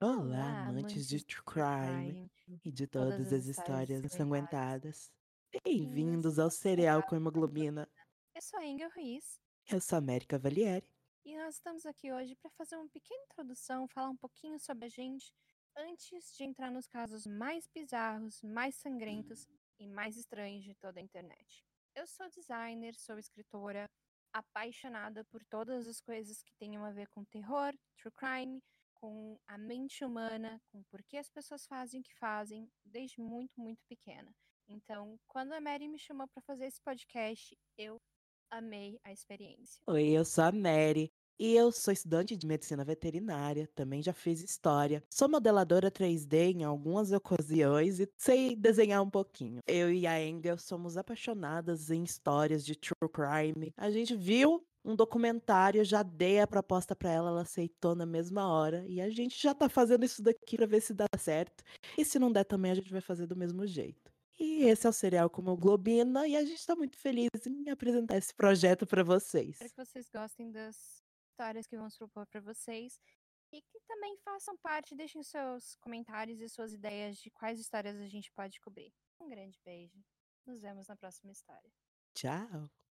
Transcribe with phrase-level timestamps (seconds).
[0.00, 2.30] Olá, amantes de true crime
[2.64, 5.10] e de todas as histórias ensanguentadas.
[5.64, 7.90] Bem-vindos ao Cereal com Hemoglobina.
[8.32, 9.40] Eu sou a Engel Ruiz.
[9.68, 10.88] Eu sou a América Valieri.
[11.24, 14.88] E nós estamos aqui hoje para fazer uma pequena introdução, falar um pouquinho sobre a
[14.88, 15.34] gente,
[15.76, 19.48] antes de entrar nos casos mais bizarros, mais sangrentos
[19.80, 21.66] e mais estranhos de toda a internet.
[21.96, 23.90] Eu sou designer, sou escritora,
[24.32, 28.62] apaixonada por todas as coisas que tenham a ver com terror, true crime
[29.00, 33.60] com a mente humana, com por que as pessoas fazem o que fazem, desde muito,
[33.60, 34.34] muito pequena.
[34.68, 38.00] Então, quando a Mary me chamou para fazer esse podcast, eu
[38.50, 39.80] amei a experiência.
[39.86, 41.10] Oi, eu sou a Mary.
[41.40, 45.04] E eu sou estudante de medicina veterinária, também já fiz história.
[45.08, 49.60] Sou modeladora 3D em algumas ocasiões e sei desenhar um pouquinho.
[49.64, 53.72] Eu e a Engel somos apaixonadas em histórias de true crime.
[53.76, 58.48] A gente viu um documentário, já dei a proposta para ela, ela aceitou na mesma
[58.48, 58.84] hora.
[58.88, 61.62] E a gente já tá fazendo isso daqui para ver se dá certo.
[61.96, 64.12] E se não der também, a gente vai fazer do mesmo jeito.
[64.38, 68.16] E esse é o Serial como Globina e a gente está muito feliz em apresentar
[68.16, 69.60] esse projeto para vocês.
[69.60, 73.00] Espero que vocês gostem das histórias que vamos propor para vocês
[73.52, 78.06] e que também façam parte, deixem seus comentários e suas ideias de quais histórias a
[78.06, 78.92] gente pode cobrir.
[79.20, 79.98] Um grande beijo.
[80.46, 81.70] Nos vemos na próxima história.
[82.14, 82.87] Tchau.